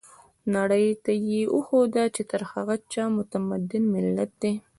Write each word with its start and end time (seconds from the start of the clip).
نړۍ 0.55 0.87
ته 1.03 1.11
يې 1.29 1.41
وښوده 1.53 2.03
چې 2.15 2.21
تر 2.31 2.41
هر 2.51 2.67
چا 2.91 3.03
متمدن 3.17 3.83
ملت 3.93 4.31
دی. 4.41 4.53